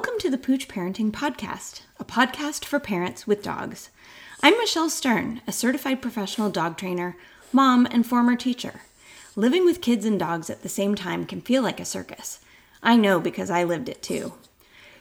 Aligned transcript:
Welcome 0.00 0.18
to 0.20 0.30
the 0.30 0.38
Pooch 0.38 0.66
Parenting 0.66 1.10
Podcast, 1.10 1.82
a 1.98 2.06
podcast 2.06 2.64
for 2.64 2.80
parents 2.80 3.26
with 3.26 3.42
dogs. 3.42 3.90
I'm 4.42 4.56
Michelle 4.56 4.88
Stern, 4.88 5.42
a 5.46 5.52
certified 5.52 6.00
professional 6.00 6.48
dog 6.48 6.78
trainer, 6.78 7.18
mom, 7.52 7.84
and 7.90 8.06
former 8.06 8.34
teacher. 8.34 8.80
Living 9.36 9.62
with 9.66 9.82
kids 9.82 10.06
and 10.06 10.18
dogs 10.18 10.48
at 10.48 10.62
the 10.62 10.70
same 10.70 10.94
time 10.94 11.26
can 11.26 11.42
feel 11.42 11.62
like 11.62 11.78
a 11.78 11.84
circus. 11.84 12.40
I 12.82 12.96
know 12.96 13.20
because 13.20 13.50
I 13.50 13.62
lived 13.62 13.90
it 13.90 14.02
too. 14.02 14.32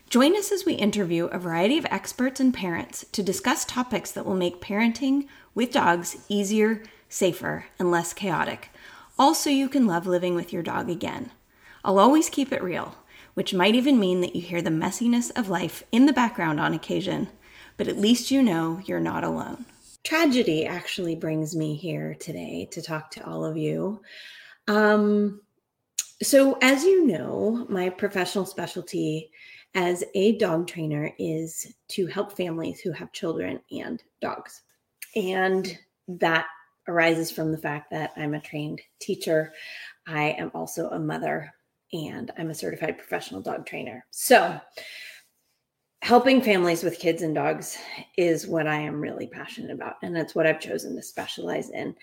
Join 0.10 0.36
us 0.36 0.52
as 0.52 0.66
we 0.66 0.74
interview 0.74 1.28
a 1.28 1.40
variety 1.40 1.78
of 1.78 1.86
experts 1.86 2.42
and 2.42 2.54
parents 2.54 3.06
to 3.14 3.24
discuss 3.24 3.64
topics 3.64 4.12
that 4.12 4.26
will 4.26 4.36
make 4.36 4.60
parenting 4.60 5.28
with 5.56 5.72
dogs 5.72 6.18
easier, 6.28 6.84
safer, 7.08 7.68
and 7.80 7.90
less 7.90 8.12
chaotic. 8.12 8.70
Also, 9.18 9.50
you 9.50 9.70
can 9.70 9.88
love 9.88 10.06
living 10.06 10.36
with 10.36 10.52
your 10.52 10.62
dog 10.62 10.90
again. 10.90 11.32
I'll 11.86 12.00
always 12.00 12.30
keep 12.30 12.52
it 12.52 12.62
real, 12.62 12.96
which 13.34 13.54
might 13.54 13.76
even 13.76 14.00
mean 14.00 14.22
that 14.22 14.36
you 14.36 14.42
hear 14.42 14.62
the 14.62 14.70
messiness 14.70 15.32
of 15.38 15.50
life 15.50 15.84
in 15.92 16.06
the 16.06 16.14
background 16.14 16.60
on 16.60 16.74
occasion, 16.74 17.30
but 17.78 17.88
at 17.88 17.98
least 17.98 18.32
you 18.32 18.42
know 18.42 18.82
you're 18.86 19.00
not 19.00 19.24
alone. 19.24 19.66
Tragedy 20.04 20.66
actually 20.66 21.16
brings 21.16 21.56
me 21.56 21.76
here 21.76 22.16
today 22.20 22.68
to 22.72 22.82
talk 22.82 23.12
to 23.12 23.26
all 23.26 23.46
of 23.46 23.58
you. 23.58 24.02
Um, 24.68 25.42
so, 26.22 26.58
as 26.62 26.84
you 26.84 27.06
know, 27.06 27.66
my 27.70 27.90
professional 27.90 28.46
specialty 28.46 29.32
as 29.76 30.04
a 30.16 30.38
dog 30.38 30.68
trainer 30.68 31.12
is 31.20 31.74
to 31.90 32.08
help 32.08 32.36
families 32.36 32.80
who 32.80 32.92
have 32.92 33.12
children 33.12 33.60
and 33.72 34.02
dogs. 34.22 34.64
And 35.16 35.78
that 36.08 36.48
arises 36.88 37.32
from 37.32 37.52
the 37.52 37.58
fact 37.58 37.92
that 37.92 38.12
I'm 38.18 38.34
a 38.34 38.42
trained 38.42 38.82
teacher. 39.00 39.54
I 40.08 40.32
am 40.32 40.52
also 40.54 40.90
a 40.90 41.00
mother 41.00 41.54
and 41.94 42.32
I'm 42.38 42.50
a 42.50 42.56
certified 42.56 42.98
professional 42.98 43.42
dog 43.42 43.66
trainer. 43.66 44.06
So, 44.12 44.60
helping 46.02 46.42
families 46.42 46.84
with 46.84 47.00
kids 47.00 47.24
and 47.24 47.36
dogs 47.36 47.78
is 48.18 48.48
what 48.48 48.68
I 48.68 48.78
am 48.78 49.02
really 49.02 49.28
passionate 49.28 49.72
about. 49.72 49.96
And 50.02 50.16
that's 50.16 50.34
what 50.34 50.48
I've 50.48 50.62
chosen 50.62 50.96
to 50.96 51.04
specialize 51.04 51.72
in 51.72 51.94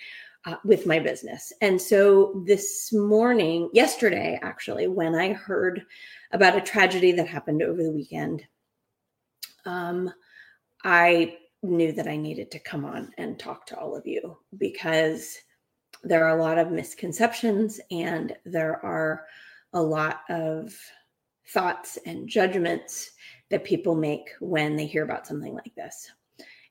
uh, 0.45 0.57
with 0.65 0.87
my 0.87 0.99
business. 0.99 1.53
And 1.63 1.81
so, 1.81 2.43
this 2.47 2.93
morning, 2.93 3.71
yesterday, 3.73 4.39
actually, 4.43 4.89
when 4.89 5.15
I 5.15 5.33
heard 5.33 5.85
about 6.33 6.57
a 6.57 6.61
tragedy 6.61 7.13
that 7.13 7.29
happened 7.29 7.63
over 7.63 7.83
the 7.83 7.93
weekend, 7.93 8.45
um, 9.65 10.13
I 10.85 11.37
knew 11.63 11.93
that 11.93 12.07
I 12.07 12.17
needed 12.17 12.51
to 12.53 12.59
come 12.59 12.85
on 12.85 13.13
and 13.19 13.39
talk 13.39 13.67
to 13.67 13.79
all 13.79 13.97
of 13.97 14.07
you 14.07 14.37
because 14.59 15.37
there 16.05 16.25
are 16.25 16.39
a 16.39 16.43
lot 16.43 16.59
of 16.59 16.71
misconceptions 16.71 17.81
and 17.91 18.37
there 18.45 18.85
are 18.85 19.25
a 19.77 19.83
lot 19.83 20.23
of 20.31 20.75
thoughts 21.51 21.99
and 22.07 22.29
judgments 22.29 23.11
that 23.51 23.63
people 23.63 23.95
make 23.95 24.31
when 24.41 24.75
they 24.75 24.87
hear 24.87 25.05
about 25.05 25.27
something 25.27 25.55
like 25.55 25.75
this. 25.77 26.11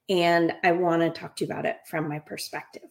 And 0.09 0.53
I 0.63 0.71
want 0.73 1.01
to 1.01 1.09
talk 1.09 1.35
to 1.37 1.45
you 1.45 1.51
about 1.51 1.65
it 1.65 1.77
from 1.87 2.09
my 2.09 2.19
perspective. 2.19 2.89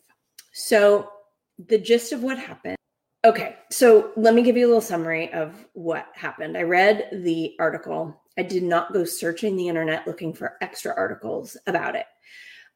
So, 0.52 1.10
the 1.58 1.78
gist 1.78 2.12
of 2.12 2.22
what 2.22 2.38
happened. 2.38 2.76
Okay, 3.24 3.56
so 3.70 4.12
let 4.16 4.34
me 4.34 4.42
give 4.42 4.56
you 4.56 4.66
a 4.66 4.68
little 4.68 4.80
summary 4.80 5.32
of 5.32 5.66
what 5.72 6.06
happened. 6.14 6.56
I 6.56 6.62
read 6.62 7.08
the 7.12 7.54
article 7.58 8.20
I 8.38 8.42
did 8.42 8.62
not 8.62 8.92
go 8.92 9.04
searching 9.04 9.56
the 9.56 9.68
internet 9.68 10.06
looking 10.06 10.32
for 10.32 10.56
extra 10.60 10.94
articles 10.96 11.56
about 11.66 11.94
it. 11.96 12.06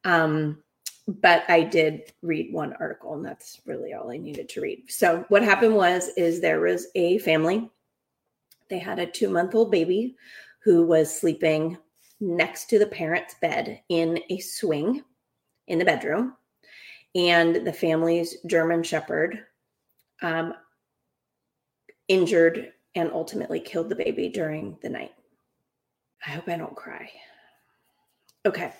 Um, 0.05 0.63
but 1.09 1.43
I 1.49 1.63
did 1.63 2.13
read 2.21 2.53
one 2.53 2.73
article 2.79 3.15
and 3.15 3.25
that's 3.25 3.61
really 3.65 3.93
all 3.93 4.11
I 4.11 4.17
needed 4.17 4.47
to 4.49 4.61
read. 4.61 4.83
So 4.89 5.25
what 5.29 5.43
happened 5.43 5.75
was 5.75 6.09
is 6.09 6.39
there 6.39 6.59
was 6.59 6.87
a 6.93 7.17
family. 7.19 7.67
They 8.69 8.77
had 8.77 8.99
a 8.99 9.07
2-month-old 9.07 9.71
baby 9.71 10.15
who 10.63 10.85
was 10.85 11.19
sleeping 11.19 11.77
next 12.19 12.65
to 12.65 12.77
the 12.77 12.85
parent's 12.85 13.33
bed 13.41 13.81
in 13.89 14.19
a 14.29 14.37
swing 14.39 15.03
in 15.67 15.79
the 15.79 15.85
bedroom. 15.85 16.35
And 17.15 17.65
the 17.65 17.73
family's 17.73 18.37
German 18.45 18.83
shepherd 18.83 19.45
um, 20.21 20.53
injured 22.07 22.71
and 22.93 23.11
ultimately 23.11 23.59
killed 23.59 23.89
the 23.89 23.95
baby 23.95 24.29
during 24.29 24.77
the 24.83 24.89
night. 24.89 25.13
I 26.23 26.31
hope 26.31 26.47
I 26.47 26.57
don't 26.57 26.75
cry. 26.75 27.09
Okay. 28.45 28.73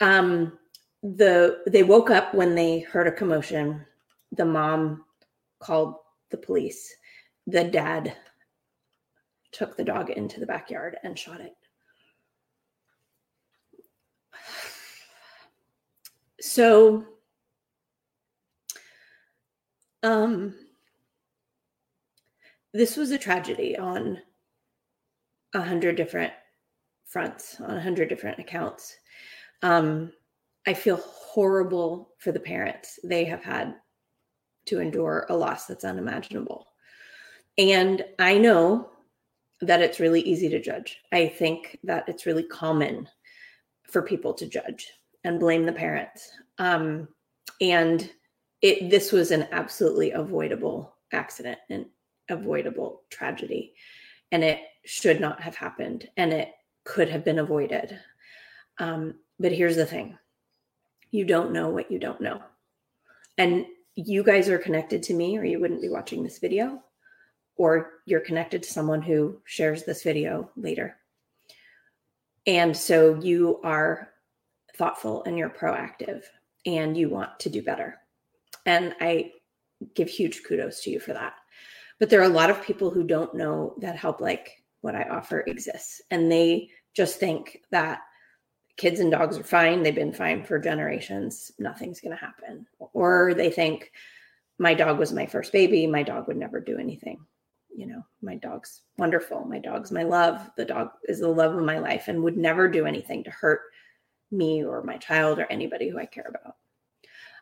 Um, 0.00 0.58
the 1.02 1.62
they 1.66 1.82
woke 1.82 2.10
up 2.10 2.34
when 2.34 2.54
they 2.54 2.80
heard 2.80 3.06
a 3.06 3.12
commotion. 3.12 3.84
The 4.32 4.44
mom 4.44 5.04
called 5.58 5.96
the 6.30 6.36
police. 6.36 6.94
The 7.46 7.64
dad 7.64 8.16
took 9.50 9.76
the 9.76 9.84
dog 9.84 10.10
into 10.10 10.40
the 10.40 10.46
backyard 10.46 10.96
and 11.02 11.18
shot 11.18 11.40
it. 11.40 11.54
So 16.40 17.04
um 20.02 20.54
this 22.72 22.96
was 22.96 23.10
a 23.10 23.18
tragedy 23.18 23.76
on 23.76 24.18
a 25.54 25.60
hundred 25.60 25.96
different 25.96 26.32
fronts 27.04 27.60
on 27.60 27.76
a 27.76 27.80
hundred 27.80 28.08
different 28.08 28.38
accounts. 28.38 28.96
Um, 29.62 30.12
I 30.66 30.74
feel 30.74 30.96
horrible 30.96 32.14
for 32.18 32.32
the 32.32 32.40
parents. 32.40 32.98
They 33.02 33.24
have 33.24 33.42
had 33.42 33.74
to 34.66 34.80
endure 34.80 35.26
a 35.28 35.36
loss 35.36 35.66
that's 35.66 35.84
unimaginable. 35.84 36.68
And 37.58 38.04
I 38.18 38.38
know 38.38 38.90
that 39.60 39.82
it's 39.82 40.00
really 40.00 40.20
easy 40.22 40.48
to 40.48 40.60
judge. 40.60 40.98
I 41.12 41.28
think 41.28 41.78
that 41.84 42.08
it's 42.08 42.26
really 42.26 42.44
common 42.44 43.08
for 43.90 44.02
people 44.02 44.34
to 44.34 44.46
judge 44.46 44.88
and 45.24 45.40
blame 45.40 45.66
the 45.66 45.72
parents. 45.72 46.30
Um, 46.58 47.08
and 47.60 48.10
it 48.60 48.90
this 48.90 49.12
was 49.12 49.30
an 49.30 49.48
absolutely 49.52 50.12
avoidable 50.12 50.96
accident 51.12 51.58
and 51.68 51.86
avoidable 52.28 53.02
tragedy 53.10 53.74
and 54.30 54.42
it 54.42 54.60
should 54.84 55.20
not 55.20 55.40
have 55.42 55.54
happened 55.54 56.08
and 56.16 56.32
it 56.32 56.48
could 56.84 57.08
have 57.08 57.24
been 57.24 57.38
avoided. 57.38 57.98
Um, 58.78 59.14
but 59.38 59.52
here's 59.52 59.76
the 59.76 59.86
thing 59.86 60.18
you 61.12 61.24
don't 61.24 61.52
know 61.52 61.68
what 61.68 61.90
you 61.90 62.00
don't 62.00 62.20
know. 62.20 62.42
And 63.38 63.66
you 63.94 64.24
guys 64.24 64.48
are 64.48 64.58
connected 64.58 65.02
to 65.04 65.14
me, 65.14 65.38
or 65.38 65.44
you 65.44 65.60
wouldn't 65.60 65.82
be 65.82 65.88
watching 65.88 66.22
this 66.22 66.38
video, 66.38 66.82
or 67.56 67.90
you're 68.06 68.20
connected 68.20 68.62
to 68.62 68.72
someone 68.72 69.02
who 69.02 69.38
shares 69.44 69.84
this 69.84 70.02
video 70.02 70.50
later. 70.56 70.96
And 72.46 72.76
so 72.76 73.14
you 73.20 73.60
are 73.62 74.08
thoughtful 74.76 75.22
and 75.24 75.38
you're 75.38 75.50
proactive 75.50 76.24
and 76.66 76.96
you 76.96 77.08
want 77.08 77.38
to 77.40 77.50
do 77.50 77.62
better. 77.62 77.98
And 78.66 78.94
I 79.00 79.32
give 79.94 80.08
huge 80.08 80.42
kudos 80.44 80.82
to 80.82 80.90
you 80.90 80.98
for 80.98 81.12
that. 81.12 81.34
But 82.00 82.10
there 82.10 82.20
are 82.20 82.24
a 82.24 82.28
lot 82.28 82.50
of 82.50 82.64
people 82.64 82.90
who 82.90 83.04
don't 83.04 83.34
know 83.34 83.74
that 83.78 83.96
help 83.96 84.20
like 84.20 84.62
what 84.80 84.96
I 84.96 85.04
offer 85.04 85.40
exists. 85.46 86.00
And 86.10 86.32
they 86.32 86.70
just 86.94 87.20
think 87.20 87.60
that 87.70 88.00
kids 88.76 89.00
and 89.00 89.10
dogs 89.10 89.38
are 89.38 89.44
fine. 89.44 89.82
They've 89.82 89.94
been 89.94 90.12
fine 90.12 90.44
for 90.44 90.58
generations. 90.58 91.52
Nothing's 91.58 92.00
going 92.00 92.16
to 92.16 92.24
happen. 92.24 92.66
Or 92.78 93.34
they 93.34 93.50
think 93.50 93.92
my 94.58 94.74
dog 94.74 94.98
was 94.98 95.12
my 95.12 95.26
first 95.26 95.52
baby. 95.52 95.86
My 95.86 96.02
dog 96.02 96.26
would 96.28 96.36
never 96.36 96.60
do 96.60 96.78
anything. 96.78 97.20
You 97.74 97.86
know, 97.86 98.02
my 98.20 98.36
dog's 98.36 98.82
wonderful. 98.98 99.44
My 99.44 99.58
dog's 99.58 99.90
my 99.90 100.02
love. 100.02 100.50
The 100.56 100.64
dog 100.64 100.90
is 101.08 101.20
the 101.20 101.28
love 101.28 101.54
of 101.54 101.64
my 101.64 101.78
life 101.78 102.08
and 102.08 102.22
would 102.22 102.36
never 102.36 102.68
do 102.68 102.86
anything 102.86 103.24
to 103.24 103.30
hurt 103.30 103.60
me 104.30 104.64
or 104.64 104.82
my 104.82 104.96
child 104.96 105.38
or 105.38 105.46
anybody 105.50 105.88
who 105.88 105.98
I 105.98 106.06
care 106.06 106.28
about. 106.28 106.56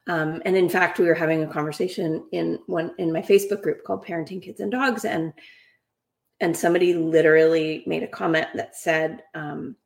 Um, 0.06 0.42
and 0.44 0.56
in 0.56 0.68
fact, 0.68 0.98
we 0.98 1.06
were 1.06 1.14
having 1.14 1.42
a 1.42 1.48
conversation 1.48 2.24
in 2.32 2.58
one 2.66 2.92
in 2.98 3.12
my 3.12 3.22
Facebook 3.22 3.62
group 3.62 3.84
called 3.84 4.04
Parenting 4.04 4.42
Kids 4.42 4.60
and 4.60 4.72
Dogs, 4.72 5.04
and 5.04 5.32
and 6.40 6.56
somebody 6.56 6.94
literally 6.94 7.84
made 7.86 8.02
a 8.02 8.08
comment 8.08 8.48
that 8.54 8.74
said, 8.74 9.22
um, 9.34 9.76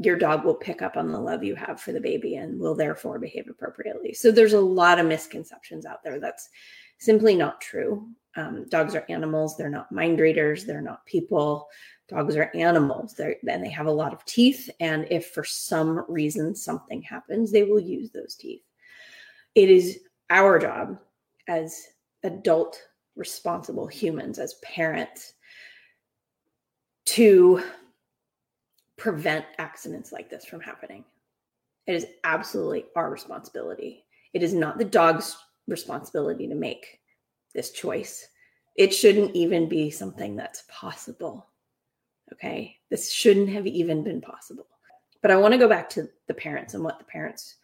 "Your 0.00 0.16
dog 0.16 0.44
will 0.44 0.54
pick 0.54 0.82
up 0.82 0.96
on 0.96 1.12
the 1.12 1.20
love 1.20 1.44
you 1.44 1.54
have 1.54 1.80
for 1.80 1.92
the 1.92 2.00
baby 2.00 2.36
and 2.36 2.58
will 2.58 2.74
therefore 2.74 3.18
behave 3.18 3.48
appropriately." 3.48 4.12
So 4.14 4.32
there's 4.32 4.54
a 4.54 4.60
lot 4.60 4.98
of 4.98 5.06
misconceptions 5.06 5.86
out 5.86 6.02
there. 6.02 6.18
That's 6.18 6.48
simply 6.98 7.36
not 7.36 7.60
true. 7.60 8.08
Um, 8.36 8.66
dogs 8.68 8.94
are 8.94 9.06
animals; 9.08 9.56
they're 9.56 9.70
not 9.70 9.92
mind 9.92 10.18
readers. 10.20 10.64
They're 10.64 10.80
not 10.80 11.06
people. 11.06 11.68
Dogs 12.08 12.34
are 12.36 12.50
animals. 12.54 13.14
They're, 13.14 13.36
and 13.48 13.64
they 13.64 13.70
have 13.70 13.86
a 13.86 13.92
lot 13.92 14.12
of 14.12 14.24
teeth. 14.24 14.68
And 14.80 15.06
if 15.10 15.28
for 15.28 15.44
some 15.44 16.04
reason 16.08 16.54
something 16.56 17.02
happens, 17.02 17.52
they 17.52 17.62
will 17.62 17.80
use 17.80 18.10
those 18.10 18.34
teeth 18.34 18.62
it 19.54 19.70
is 19.70 20.00
our 20.28 20.58
job 20.58 20.98
as 21.48 21.88
adult 22.22 22.80
responsible 23.16 23.86
humans 23.86 24.38
as 24.38 24.54
parents 24.62 25.34
to 27.04 27.62
prevent 29.00 29.44
accidents 29.58 30.12
like 30.12 30.30
this 30.30 30.44
from 30.44 30.60
happening 30.60 31.04
it 31.86 31.94
is 31.94 32.06
absolutely 32.24 32.84
our 32.94 33.10
responsibility 33.10 34.04
it 34.34 34.42
is 34.42 34.54
not 34.54 34.78
the 34.78 34.84
dog's 34.84 35.36
responsibility 35.66 36.46
to 36.46 36.54
make 36.54 37.00
this 37.54 37.70
choice 37.70 38.28
it 38.76 38.94
shouldn't 38.94 39.34
even 39.34 39.68
be 39.68 39.90
something 39.90 40.36
that's 40.36 40.64
possible 40.68 41.50
Okay. 42.32 42.76
This 42.90 43.10
shouldn't 43.10 43.48
have 43.50 43.66
even 43.66 44.02
been 44.02 44.20
possible. 44.20 44.66
But 45.22 45.30
I 45.30 45.36
want 45.36 45.52
to 45.52 45.58
go 45.58 45.68
back 45.68 45.90
to 45.90 46.08
the 46.28 46.34
parents 46.34 46.74
and 46.74 46.82
what 46.82 46.98
the 46.98 47.04
parents 47.04 47.56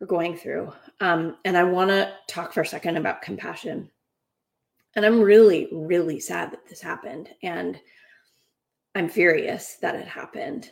are 0.00 0.06
going 0.06 0.36
through. 0.36 0.72
Um, 1.00 1.36
and 1.44 1.56
I 1.56 1.64
want 1.64 1.90
to 1.90 2.12
talk 2.28 2.52
for 2.52 2.62
a 2.62 2.66
second 2.66 2.96
about 2.96 3.22
compassion. 3.22 3.90
And 4.96 5.06
I'm 5.06 5.20
really, 5.20 5.68
really 5.70 6.18
sad 6.18 6.50
that 6.50 6.66
this 6.68 6.80
happened. 6.80 7.28
And 7.42 7.80
I'm 8.94 9.08
furious 9.08 9.76
that 9.82 9.94
it 9.94 10.06
happened. 10.06 10.70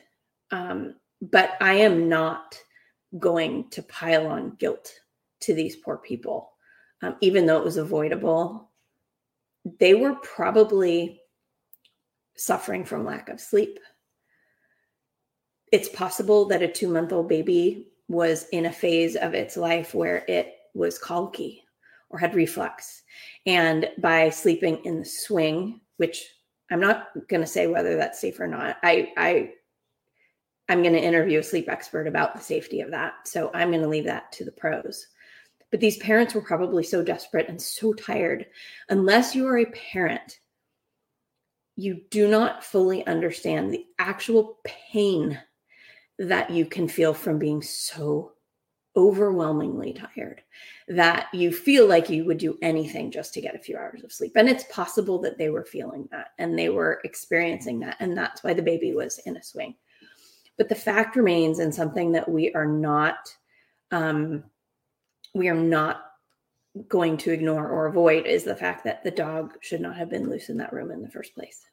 Um, 0.50 0.96
but 1.20 1.56
I 1.60 1.74
am 1.74 2.08
not 2.08 2.58
going 3.18 3.70
to 3.70 3.82
pile 3.82 4.26
on 4.26 4.56
guilt 4.58 4.92
to 5.40 5.54
these 5.54 5.76
poor 5.76 5.98
people, 5.98 6.52
um, 7.02 7.16
even 7.20 7.46
though 7.46 7.58
it 7.58 7.64
was 7.64 7.76
avoidable. 7.76 8.70
They 9.78 9.94
were 9.94 10.14
probably 10.16 11.20
suffering 12.36 12.84
from 12.84 13.04
lack 13.04 13.28
of 13.28 13.40
sleep. 13.40 13.78
It's 15.72 15.88
possible 15.88 16.46
that 16.46 16.62
a 16.62 16.68
two 16.68 16.88
month 16.88 17.12
old 17.12 17.28
baby 17.28 17.88
was 18.08 18.46
in 18.52 18.66
a 18.66 18.72
phase 18.72 19.16
of 19.16 19.34
its 19.34 19.56
life 19.56 19.94
where 19.94 20.24
it 20.28 20.54
was 20.74 20.98
colicky 20.98 21.62
or 22.10 22.18
had 22.18 22.34
reflux. 22.34 23.02
And 23.44 23.90
by 23.98 24.30
sleeping 24.30 24.82
in 24.84 25.00
the 25.00 25.04
swing, 25.04 25.80
which 25.98 26.24
I'm 26.70 26.80
not 26.80 27.08
going 27.28 27.40
to 27.40 27.46
say 27.46 27.66
whether 27.66 27.96
that's 27.96 28.20
safe 28.20 28.38
or 28.40 28.46
not, 28.46 28.76
I, 28.82 29.12
I, 29.16 29.52
I'm 30.68 30.82
going 30.82 30.94
to 30.94 31.02
interview 31.02 31.38
a 31.38 31.42
sleep 31.42 31.68
expert 31.68 32.06
about 32.06 32.34
the 32.34 32.42
safety 32.42 32.80
of 32.80 32.90
that. 32.90 33.26
So 33.26 33.50
I'm 33.54 33.70
going 33.70 33.82
to 33.82 33.88
leave 33.88 34.04
that 34.04 34.30
to 34.32 34.44
the 34.44 34.52
pros. 34.52 35.06
But 35.70 35.80
these 35.80 35.96
parents 35.98 36.34
were 36.34 36.42
probably 36.42 36.82
so 36.82 37.02
desperate 37.02 37.48
and 37.48 37.60
so 37.60 37.92
tired. 37.94 38.46
Unless 38.88 39.34
you 39.34 39.46
are 39.46 39.58
a 39.58 39.66
parent 39.66 40.40
you 41.78 42.00
do 42.10 42.26
not 42.26 42.64
fully 42.64 43.06
understand 43.06 43.72
the 43.72 43.86
actual 44.00 44.58
pain 44.64 45.40
that 46.18 46.50
you 46.50 46.66
can 46.66 46.88
feel 46.88 47.14
from 47.14 47.38
being 47.38 47.62
so 47.62 48.32
overwhelmingly 48.98 49.92
tired 49.92 50.42
that 50.88 51.28
you 51.32 51.52
feel 51.52 51.86
like 51.86 52.10
you 52.10 52.24
would 52.24 52.38
do 52.38 52.58
anything 52.60 53.12
just 53.12 53.32
to 53.32 53.40
get 53.40 53.54
a 53.54 53.58
few 53.58 53.76
hours 53.76 54.02
of 54.02 54.12
sleep. 54.12 54.32
And 54.34 54.48
it's 54.48 54.64
possible 54.64 55.20
that 55.20 55.38
they 55.38 55.50
were 55.50 55.64
feeling 55.64 56.08
that 56.10 56.32
and 56.38 56.58
they 56.58 56.68
were 56.68 57.00
experiencing 57.04 57.78
that. 57.80 57.96
And 58.00 58.18
that's 58.18 58.42
why 58.42 58.54
the 58.54 58.62
baby 58.62 58.92
was 58.92 59.18
in 59.24 59.36
a 59.36 59.42
swing. 59.42 59.76
But 60.56 60.68
the 60.68 60.74
fact 60.74 61.14
remains, 61.14 61.60
and 61.60 61.72
something 61.72 62.10
that 62.12 62.28
we 62.28 62.52
are 62.52 62.66
not, 62.66 63.32
um, 63.92 64.42
we 65.32 65.48
are 65.48 65.54
not 65.54 66.02
going 66.88 67.16
to 67.18 67.30
ignore 67.30 67.68
or 67.68 67.86
avoid 67.86 68.26
is 68.26 68.42
the 68.42 68.56
fact 68.56 68.82
that 68.82 69.04
the 69.04 69.10
dog 69.12 69.54
should 69.60 69.80
not 69.80 69.96
have 69.96 70.10
been 70.10 70.28
loose 70.28 70.48
in 70.48 70.56
that 70.56 70.72
room 70.72 70.90
in 70.90 71.00
the 71.00 71.10
first 71.10 71.32
place. 71.36 71.64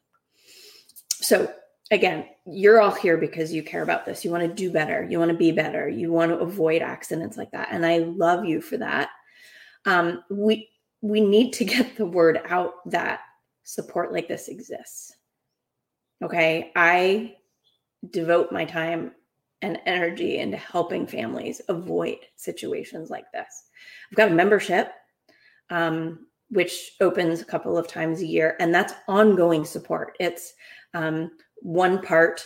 So, 1.08 1.52
again, 1.90 2.26
you're 2.46 2.80
all 2.80 2.90
here 2.90 3.16
because 3.16 3.52
you 3.52 3.62
care 3.62 3.82
about 3.82 4.04
this. 4.04 4.24
You 4.24 4.30
want 4.30 4.42
to 4.42 4.52
do 4.52 4.70
better. 4.70 5.06
You 5.08 5.18
want 5.18 5.30
to 5.30 5.36
be 5.36 5.52
better. 5.52 5.88
You 5.88 6.12
want 6.12 6.32
to 6.32 6.38
avoid 6.38 6.82
accidents 6.82 7.36
like 7.36 7.50
that. 7.52 7.68
And 7.70 7.86
I 7.86 7.98
love 7.98 8.44
you 8.44 8.60
for 8.60 8.76
that. 8.78 9.10
Um, 9.84 10.22
we 10.30 10.68
we 11.02 11.20
need 11.20 11.52
to 11.54 11.64
get 11.64 11.96
the 11.96 12.06
word 12.06 12.40
out 12.48 12.74
that 12.90 13.20
support 13.62 14.12
like 14.12 14.28
this 14.28 14.48
exists. 14.48 15.14
Okay, 16.22 16.72
I 16.74 17.34
devote 18.10 18.50
my 18.52 18.64
time 18.64 19.12
and 19.62 19.78
energy 19.86 20.38
into 20.38 20.56
helping 20.56 21.06
families 21.06 21.60
avoid 21.68 22.18
situations 22.36 23.10
like 23.10 23.30
this. 23.32 23.64
I've 24.10 24.16
got 24.16 24.30
a 24.30 24.34
membership, 24.34 24.92
um, 25.70 26.26
which 26.50 26.92
opens 27.00 27.40
a 27.40 27.46
couple 27.46 27.76
of 27.76 27.88
times 27.88 28.20
a 28.20 28.26
year, 28.26 28.56
and 28.60 28.74
that's 28.74 28.94
ongoing 29.08 29.64
support. 29.64 30.16
It's 30.20 30.54
um, 30.94 31.30
one 31.56 32.02
part 32.02 32.44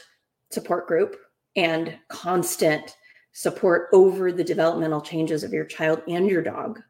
support 0.51 0.87
group 0.87 1.17
and 1.57 1.97
constant 2.09 2.97
support 3.33 3.89
over 3.93 4.33
the 4.33 4.45
developmental 4.45 5.01
changes 5.01 5.45
of 5.45 5.53
your 5.53 5.65
child 5.65 6.03
and 6.09 6.29
your 6.29 6.43
dog. 6.43 6.81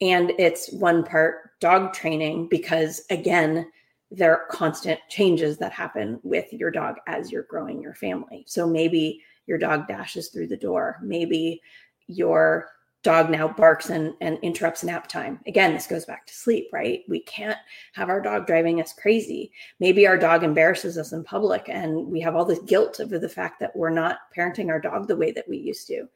And 0.00 0.32
it's 0.38 0.72
one 0.72 1.04
part 1.04 1.58
dog 1.60 1.92
training 1.92 2.48
because, 2.48 3.02
again, 3.10 3.66
there 4.10 4.32
are 4.32 4.46
constant 4.50 5.00
changes 5.08 5.58
that 5.58 5.72
happen 5.72 6.20
with 6.22 6.52
your 6.52 6.70
dog 6.70 6.96
as 7.06 7.32
you're 7.32 7.44
growing 7.44 7.80
your 7.80 7.94
family. 7.94 8.44
So 8.46 8.66
maybe 8.66 9.22
your 9.46 9.58
dog 9.58 9.88
dashes 9.88 10.28
through 10.28 10.48
the 10.48 10.56
door. 10.56 10.98
Maybe 11.02 11.60
your 12.06 12.68
dog 13.04 13.30
now 13.30 13.46
barks 13.46 13.90
and, 13.90 14.14
and 14.22 14.38
interrupts 14.42 14.82
nap 14.82 15.06
time. 15.06 15.38
Again, 15.46 15.74
this 15.74 15.86
goes 15.86 16.06
back 16.06 16.26
to 16.26 16.34
sleep, 16.34 16.70
right? 16.72 17.02
We 17.06 17.20
can't 17.20 17.58
have 17.92 18.08
our 18.08 18.20
dog 18.20 18.46
driving 18.46 18.80
us 18.80 18.94
crazy. 18.94 19.52
Maybe 19.78 20.06
our 20.06 20.16
dog 20.16 20.42
embarrasses 20.42 20.96
us 20.96 21.12
in 21.12 21.22
public 21.22 21.68
and 21.68 22.06
we 22.06 22.18
have 22.20 22.34
all 22.34 22.46
this 22.46 22.60
guilt 22.60 23.00
over 23.00 23.18
the 23.18 23.28
fact 23.28 23.60
that 23.60 23.76
we're 23.76 23.90
not 23.90 24.20
parenting 24.36 24.70
our 24.70 24.80
dog 24.80 25.06
the 25.06 25.16
way 25.16 25.30
that 25.32 25.46
we 25.46 25.58
used 25.58 25.86
to. 25.88 26.08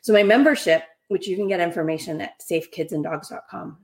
So, 0.00 0.12
my 0.12 0.22
membership, 0.22 0.84
which 1.08 1.26
you 1.26 1.36
can 1.36 1.48
get 1.48 1.60
information 1.60 2.20
at 2.20 2.40
safekidsanddogs.com, 2.40 3.78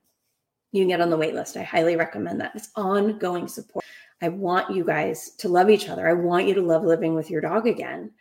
you 0.70 0.80
can 0.82 0.88
get 0.88 1.00
on 1.00 1.10
the 1.10 1.16
wait 1.16 1.34
list. 1.34 1.56
I 1.56 1.64
highly 1.64 1.96
recommend 1.96 2.40
that. 2.40 2.52
It's 2.54 2.70
ongoing 2.76 3.48
support. 3.48 3.84
I 4.22 4.28
want 4.28 4.74
you 4.74 4.84
guys 4.84 5.30
to 5.38 5.48
love 5.48 5.68
each 5.68 5.88
other. 5.88 6.08
I 6.08 6.12
want 6.12 6.46
you 6.46 6.54
to 6.54 6.62
love 6.62 6.84
living 6.84 7.16
with 7.16 7.28
your 7.28 7.40
dog 7.40 7.66
again. 7.66 8.12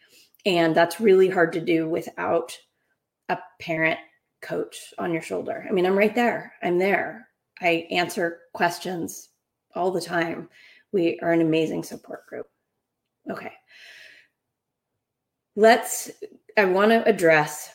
And 0.47 0.73
that's 0.73 0.99
really 0.99 1.29
hard 1.29 1.53
to 1.53 1.61
do 1.61 1.87
without 1.87 2.57
a 3.29 3.37
parent 3.59 3.99
coach 4.41 4.93
on 4.97 5.13
your 5.13 5.21
shoulder. 5.21 5.65
I 5.67 5.71
mean, 5.71 5.85
I'm 5.85 5.97
right 5.97 6.13
there. 6.15 6.53
I'm 6.61 6.77
there. 6.77 7.27
I 7.61 7.87
answer 7.91 8.39
questions 8.53 9.29
all 9.75 9.91
the 9.91 10.01
time. 10.01 10.49
We 10.91 11.19
are 11.21 11.31
an 11.31 11.41
amazing 11.41 11.83
support 11.83 12.25
group. 12.27 12.47
Okay. 13.29 13.53
Let's, 15.55 16.09
I 16.57 16.65
want 16.65 16.91
to 16.91 17.07
address 17.07 17.73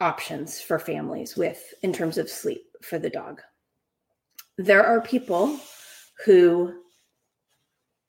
options 0.00 0.60
for 0.60 0.78
families 0.78 1.36
with, 1.36 1.74
in 1.82 1.92
terms 1.92 2.18
of 2.18 2.28
sleep 2.28 2.62
for 2.82 2.98
the 2.98 3.10
dog. 3.10 3.40
There 4.56 4.84
are 4.84 5.00
people 5.00 5.58
who 6.24 6.74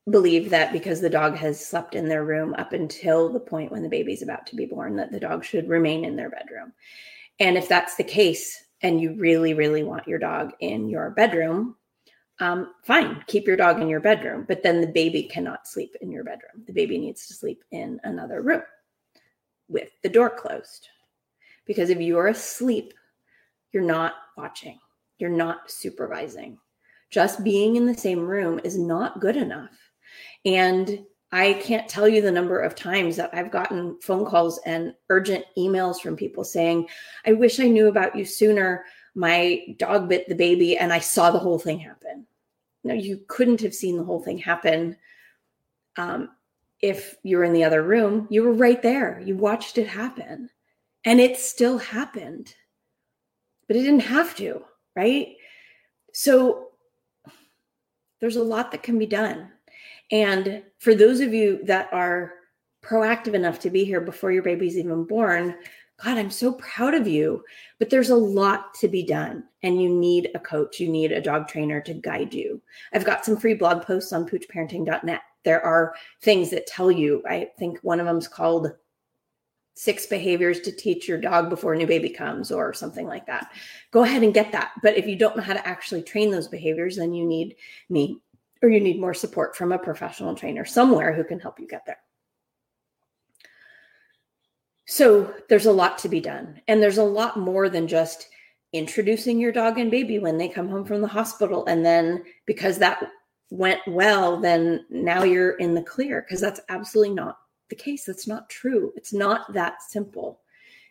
believe 0.09 0.49
that 0.49 0.73
because 0.73 1.01
the 1.01 1.09
dog 1.09 1.35
has 1.35 1.63
slept 1.65 1.95
in 1.95 2.07
their 2.07 2.25
room 2.25 2.55
up 2.57 2.73
until 2.73 3.29
the 3.29 3.39
point 3.39 3.71
when 3.71 3.83
the 3.83 3.89
baby's 3.89 4.21
about 4.21 4.47
to 4.47 4.55
be 4.55 4.65
born, 4.65 4.95
that 4.95 5.11
the 5.11 5.19
dog 5.19 5.43
should 5.43 5.67
remain 5.67 6.05
in 6.05 6.15
their 6.15 6.29
bedroom. 6.29 6.73
And 7.41 7.57
if 7.57 7.67
that's 7.67 7.95
the 7.95 8.03
case, 8.03 8.55
and 8.83 9.01
you 9.01 9.15
really, 9.15 9.55
really 9.55 9.81
want 9.81 10.07
your 10.07 10.19
dog 10.19 10.51
in 10.59 10.87
your 10.87 11.09
bedroom, 11.09 11.75
um, 12.39 12.73
fine, 12.83 13.23
keep 13.25 13.47
your 13.47 13.57
dog 13.57 13.81
in 13.81 13.89
your 13.89 13.99
bedroom. 13.99 14.45
But 14.47 14.61
then 14.61 14.79
the 14.79 14.87
baby 14.87 15.23
cannot 15.23 15.67
sleep 15.67 15.95
in 16.01 16.11
your 16.11 16.23
bedroom. 16.23 16.63
The 16.67 16.73
baby 16.73 16.99
needs 16.99 17.25
to 17.27 17.33
sleep 17.33 17.63
in 17.71 17.99
another 18.03 18.43
room 18.43 18.61
with 19.67 19.89
the 20.03 20.09
door 20.09 20.29
closed. 20.29 20.87
Because 21.65 21.89
if 21.89 21.99
you 21.99 22.15
are 22.19 22.27
asleep, 22.27 22.93
you're 23.71 23.81
not 23.81 24.13
watching, 24.37 24.77
you're 25.17 25.29
not 25.31 25.71
supervising. 25.71 26.59
Just 27.09 27.43
being 27.43 27.75
in 27.75 27.87
the 27.87 27.97
same 27.97 28.19
room 28.19 28.59
is 28.63 28.77
not 28.77 29.19
good 29.19 29.35
enough. 29.35 29.75
And 30.45 31.05
I 31.31 31.53
can't 31.53 31.87
tell 31.87 32.09
you 32.09 32.21
the 32.21 32.31
number 32.31 32.59
of 32.59 32.75
times 32.75 33.15
that 33.15 33.29
I've 33.33 33.51
gotten 33.51 33.97
phone 34.01 34.25
calls 34.25 34.59
and 34.65 34.93
urgent 35.09 35.45
emails 35.57 36.01
from 36.01 36.17
people 36.17 36.43
saying, 36.43 36.89
I 37.25 37.33
wish 37.33 37.59
I 37.59 37.67
knew 37.67 37.87
about 37.87 38.15
you 38.15 38.25
sooner. 38.25 38.85
My 39.15 39.61
dog 39.77 40.09
bit 40.09 40.27
the 40.27 40.35
baby 40.35 40.77
and 40.77 40.91
I 40.91 40.99
saw 40.99 41.31
the 41.31 41.39
whole 41.39 41.59
thing 41.59 41.79
happen. 41.79 42.25
No, 42.83 42.93
you 42.93 43.21
couldn't 43.27 43.61
have 43.61 43.73
seen 43.73 43.97
the 43.97 44.03
whole 44.03 44.21
thing 44.21 44.37
happen 44.37 44.97
um, 45.97 46.29
if 46.81 47.15
you 47.23 47.37
were 47.37 47.43
in 47.43 47.53
the 47.53 47.63
other 47.63 47.83
room. 47.83 48.27
You 48.29 48.43
were 48.43 48.53
right 48.53 48.81
there. 48.81 49.21
You 49.23 49.37
watched 49.37 49.77
it 49.77 49.87
happen 49.87 50.49
and 51.05 51.19
it 51.19 51.37
still 51.37 51.77
happened, 51.77 52.53
but 53.67 53.77
it 53.77 53.83
didn't 53.83 54.01
have 54.01 54.35
to, 54.37 54.63
right? 54.95 55.35
So 56.13 56.69
there's 58.19 58.35
a 58.35 58.43
lot 58.43 58.71
that 58.71 58.83
can 58.83 58.99
be 58.99 59.05
done 59.05 59.49
and 60.11 60.63
for 60.79 60.93
those 60.93 61.19
of 61.19 61.33
you 61.33 61.63
that 61.63 61.91
are 61.91 62.33
proactive 62.83 63.33
enough 63.33 63.59
to 63.59 63.69
be 63.69 63.85
here 63.85 64.01
before 64.01 64.31
your 64.31 64.43
baby's 64.43 64.77
even 64.77 65.05
born, 65.05 65.55
God, 66.03 66.17
I'm 66.17 66.31
so 66.31 66.53
proud 66.53 66.95
of 66.95 67.07
you. 67.07 67.43
But 67.77 67.89
there's 67.89 68.09
a 68.09 68.15
lot 68.15 68.73
to 68.75 68.87
be 68.87 69.03
done, 69.03 69.43
and 69.63 69.81
you 69.81 69.89
need 69.89 70.31
a 70.33 70.39
coach, 70.39 70.79
you 70.79 70.89
need 70.89 71.11
a 71.11 71.21
dog 71.21 71.47
trainer 71.47 71.79
to 71.81 71.93
guide 71.93 72.33
you. 72.33 72.61
I've 72.93 73.05
got 73.05 73.23
some 73.23 73.37
free 73.37 73.53
blog 73.53 73.83
posts 73.83 74.11
on 74.11 74.27
poochparenting.net. 74.27 75.21
There 75.43 75.63
are 75.63 75.93
things 76.21 76.49
that 76.51 76.67
tell 76.67 76.91
you, 76.91 77.23
I 77.27 77.49
think 77.57 77.79
one 77.81 77.99
of 77.99 78.05
them's 78.05 78.27
called 78.27 78.71
Six 79.75 80.05
Behaviors 80.07 80.59
to 80.61 80.71
Teach 80.71 81.07
Your 81.07 81.19
Dog 81.19 81.49
Before 81.49 81.73
a 81.73 81.77
New 81.77 81.87
Baby 81.87 82.09
Comes, 82.09 82.51
or 82.51 82.73
something 82.73 83.07
like 83.07 83.25
that. 83.27 83.51
Go 83.91 84.03
ahead 84.03 84.23
and 84.23 84.33
get 84.33 84.51
that. 84.51 84.71
But 84.83 84.97
if 84.97 85.07
you 85.07 85.15
don't 85.15 85.37
know 85.37 85.43
how 85.43 85.53
to 85.53 85.67
actually 85.67 86.01
train 86.01 86.31
those 86.31 86.47
behaviors, 86.47 86.97
then 86.97 87.13
you 87.13 87.25
need 87.25 87.55
me 87.89 88.19
or 88.61 88.69
you 88.69 88.79
need 88.79 88.99
more 88.99 89.13
support 89.13 89.55
from 89.55 89.71
a 89.71 89.79
professional 89.79 90.35
trainer 90.35 90.65
somewhere 90.65 91.13
who 91.13 91.23
can 91.23 91.39
help 91.39 91.59
you 91.59 91.67
get 91.67 91.85
there. 91.85 91.99
So 94.85 95.33
there's 95.47 95.67
a 95.67 95.71
lot 95.71 95.97
to 95.99 96.09
be 96.09 96.19
done. 96.19 96.61
And 96.67 96.81
there's 96.81 96.97
a 96.97 97.03
lot 97.03 97.39
more 97.39 97.69
than 97.69 97.87
just 97.87 98.27
introducing 98.73 99.39
your 99.39 99.51
dog 99.51 99.79
and 99.79 99.89
baby 99.89 100.19
when 100.19 100.37
they 100.37 100.47
come 100.47 100.67
home 100.67 100.85
from 100.85 101.01
the 101.01 101.07
hospital. 101.07 101.65
And 101.65 101.85
then 101.85 102.23
because 102.45 102.77
that 102.79 103.09
went 103.49 103.79
well, 103.87 104.39
then 104.39 104.85
now 104.89 105.23
you're 105.23 105.57
in 105.57 105.73
the 105.73 105.81
clear 105.81 106.21
because 106.21 106.41
that's 106.41 106.61
absolutely 106.69 107.15
not 107.15 107.39
the 107.69 107.75
case. 107.75 108.05
That's 108.05 108.27
not 108.27 108.49
true. 108.49 108.93
It's 108.95 109.13
not 109.13 109.51
that 109.53 109.81
simple. 109.81 110.41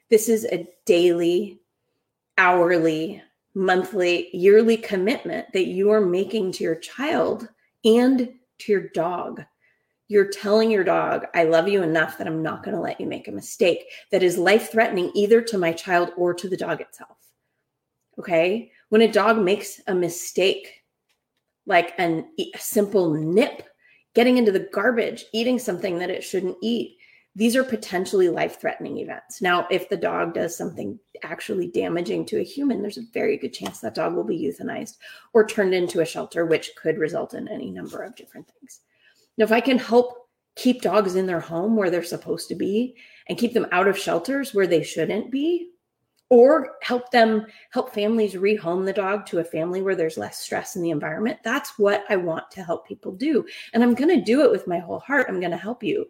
This 0.08 0.28
is 0.28 0.44
a 0.46 0.66
daily, 0.86 1.60
hourly, 2.38 3.22
monthly, 3.54 4.28
yearly 4.34 4.76
commitment 4.76 5.52
that 5.52 5.66
you 5.66 5.90
are 5.90 6.00
making 6.00 6.52
to 6.52 6.64
your 6.64 6.76
child 6.76 7.48
and 7.84 8.34
to 8.60 8.72
your 8.72 8.88
dog. 8.88 9.42
You're 10.08 10.28
telling 10.28 10.70
your 10.70 10.84
dog, 10.84 11.26
I 11.34 11.44
love 11.44 11.68
you 11.68 11.82
enough 11.82 12.18
that 12.18 12.26
I'm 12.26 12.42
not 12.42 12.64
going 12.64 12.74
to 12.74 12.82
let 12.82 13.00
you 13.00 13.06
make 13.06 13.28
a 13.28 13.32
mistake 13.32 13.84
that 14.10 14.22
is 14.22 14.36
life 14.36 14.72
threatening 14.72 15.12
either 15.14 15.40
to 15.42 15.58
my 15.58 15.72
child 15.72 16.10
or 16.16 16.34
to 16.34 16.48
the 16.48 16.56
dog 16.56 16.80
itself. 16.80 17.16
Okay. 18.18 18.72
When 18.88 19.02
a 19.02 19.12
dog 19.12 19.38
makes 19.38 19.80
a 19.86 19.94
mistake, 19.94 20.82
like 21.64 21.94
an, 21.98 22.26
a 22.38 22.50
simple 22.58 23.14
nip, 23.14 23.62
getting 24.14 24.36
into 24.36 24.50
the 24.50 24.68
garbage, 24.72 25.24
eating 25.32 25.58
something 25.58 25.98
that 25.98 26.10
it 26.10 26.24
shouldn't 26.24 26.56
eat, 26.60 26.98
these 27.36 27.54
are 27.54 27.64
potentially 27.64 28.28
life 28.28 28.60
threatening 28.60 28.98
events. 28.98 29.40
Now, 29.40 29.66
if 29.70 29.88
the 29.88 29.96
dog 29.96 30.34
does 30.34 30.56
something 30.56 30.98
actually 31.22 31.68
damaging 31.68 32.26
to 32.26 32.40
a 32.40 32.44
human, 32.44 32.82
there's 32.82 32.98
a 32.98 33.12
very 33.14 33.36
good 33.36 33.52
chance 33.52 33.80
that 33.80 33.94
dog 33.94 34.14
will 34.14 34.24
be 34.24 34.38
euthanized 34.38 34.96
or 35.32 35.46
turned 35.46 35.72
into 35.72 36.00
a 36.00 36.06
shelter, 36.06 36.44
which 36.44 36.72
could 36.76 36.98
result 36.98 37.34
in 37.34 37.46
any 37.46 37.70
number 37.70 38.02
of 38.02 38.16
different 38.16 38.48
things. 38.48 38.80
Now, 39.38 39.44
if 39.44 39.52
I 39.52 39.60
can 39.60 39.78
help 39.78 40.28
keep 40.56 40.82
dogs 40.82 41.14
in 41.14 41.26
their 41.26 41.40
home 41.40 41.76
where 41.76 41.88
they're 41.88 42.02
supposed 42.02 42.48
to 42.48 42.56
be 42.56 42.96
and 43.28 43.38
keep 43.38 43.52
them 43.52 43.68
out 43.70 43.86
of 43.86 43.96
shelters 43.96 44.52
where 44.52 44.66
they 44.66 44.82
shouldn't 44.82 45.30
be, 45.30 45.70
or 46.30 46.76
help 46.82 47.10
them 47.10 47.44
help 47.70 47.92
families 47.92 48.34
rehome 48.34 48.84
the 48.84 48.92
dog 48.92 49.26
to 49.26 49.40
a 49.40 49.44
family 49.44 49.82
where 49.82 49.96
there's 49.96 50.16
less 50.16 50.38
stress 50.38 50.76
in 50.76 50.82
the 50.82 50.90
environment, 50.90 51.38
that's 51.42 51.78
what 51.78 52.04
I 52.08 52.16
want 52.16 52.50
to 52.52 52.62
help 52.62 52.86
people 52.86 53.12
do. 53.12 53.44
And 53.72 53.82
I'm 53.82 53.94
going 53.94 54.16
to 54.16 54.24
do 54.24 54.42
it 54.42 54.50
with 54.50 54.68
my 54.68 54.78
whole 54.78 55.00
heart. 55.00 55.26
I'm 55.28 55.40
going 55.40 55.50
to 55.50 55.56
help 55.56 55.82
you. 55.82 56.08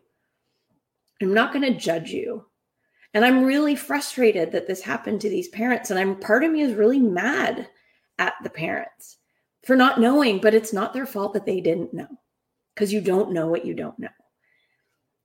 I'm 1.20 1.34
not 1.34 1.52
going 1.52 1.64
to 1.64 1.78
judge 1.78 2.10
you. 2.10 2.46
And 3.12 3.24
I'm 3.24 3.44
really 3.44 3.74
frustrated 3.74 4.52
that 4.52 4.66
this 4.66 4.82
happened 4.82 5.20
to 5.20 5.28
these 5.28 5.48
parents. 5.48 5.90
And 5.90 5.98
I'm 5.98 6.18
part 6.20 6.44
of 6.44 6.52
me 6.52 6.60
is 6.60 6.74
really 6.74 7.00
mad 7.00 7.68
at 8.18 8.34
the 8.42 8.50
parents 8.50 9.18
for 9.64 9.76
not 9.76 10.00
knowing, 10.00 10.40
but 10.40 10.54
it's 10.54 10.72
not 10.72 10.92
their 10.92 11.06
fault 11.06 11.34
that 11.34 11.44
they 11.44 11.60
didn't 11.60 11.92
know 11.92 12.06
because 12.74 12.92
you 12.92 13.00
don't 13.00 13.32
know 13.32 13.48
what 13.48 13.64
you 13.64 13.74
don't 13.74 13.98
know. 13.98 14.08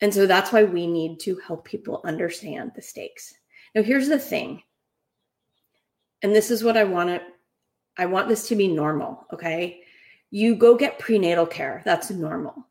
And 0.02 0.14
so 0.14 0.26
that's 0.26 0.52
why 0.52 0.64
we 0.64 0.88
need 0.88 1.20
to 1.22 1.38
help 1.46 1.64
people 1.64 2.02
understand 2.04 2.72
the 2.76 2.82
stakes. 2.82 3.34
Now, 3.74 3.84
here's 3.84 4.08
the 4.08 4.20
thing. 4.20 4.62
And 6.22 6.36
this 6.36 6.52
is 6.52 6.64
what 6.64 6.78
I 6.78 6.84
want 6.84 7.10
to 7.10 7.22
I 7.98 8.06
want 8.06 8.28
this 8.28 8.48
to 8.50 8.56
be 8.56 8.68
normal, 8.68 9.26
okay? 9.32 9.82
You 10.32 10.56
go 10.56 10.76
get 10.76 11.00
prenatal 11.00 11.46
care, 11.46 11.82
that's 11.86 12.10
normal. 12.10 12.68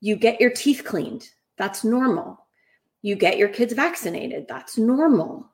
You 0.00 0.16
get 0.16 0.40
your 0.40 0.50
teeth 0.50 0.82
cleaned, 0.84 1.30
that's 1.56 1.84
normal. 1.84 2.46
You 3.02 3.14
get 3.14 3.38
your 3.38 3.48
kids 3.48 3.72
vaccinated. 3.72 4.46
That's 4.48 4.76
normal. 4.78 5.50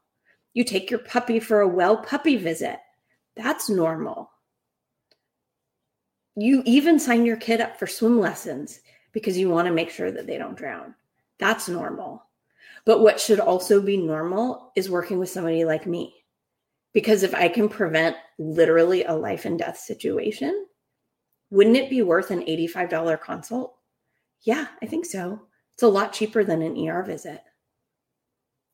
You 0.55 0.65
take 0.65 0.91
your 0.91 1.01
puppy 1.01 1.41
for 1.41 1.61
a 1.61 1.69
well 1.69 1.97
puppy 1.97 2.37
visit. 2.37 2.79
That's 3.37 3.69
normal. 3.69 4.31
You 6.37 6.63
even 6.65 6.99
sign 6.99 7.25
your 7.25 7.37
kid 7.37 7.61
up 7.61 7.79
for 7.79 7.87
swim 7.87 8.19
lessons 8.19 8.81
because 9.13 9.39
you 9.39 9.51
want 9.51 9.67
to 9.67 9.75
make 9.75 9.91
sure 9.91 10.11
that 10.11 10.27
they 10.27 10.39
don't 10.39 10.57
drown. 10.57 10.95
That's 11.39 11.69
normal. 11.69 12.25
But 12.85 13.01
what 13.01 13.21
should 13.21 13.41
also 13.41 13.81
be 13.81 13.97
normal 13.97 14.73
is 14.77 14.91
working 14.91 15.19
with 15.19 15.31
somebody 15.31 15.65
like 15.65 15.87
me. 15.87 16.15
Because 16.93 17.23
if 17.23 17.35
I 17.35 17.49
can 17.49 17.69
prevent 17.69 18.17
literally 18.39 19.05
a 19.05 19.13
life 19.13 19.45
and 19.45 19.59
death 19.59 19.79
situation, 19.79 20.67
wouldn't 21.51 21.77
it 21.77 21.91
be 21.91 22.03
worth 22.03 22.31
an 22.31 22.43
$85 22.43 23.21
consult? 23.21 23.77
Yeah, 24.43 24.67
I 24.83 24.87
think 24.87 25.07
so. 25.07 25.41
It's 25.75 25.83
a 25.83 25.89
lot 25.89 26.13
cheaper 26.13 26.45
than 26.45 26.63
an 26.63 26.89
ER 26.89 27.03
visit. 27.03 27.43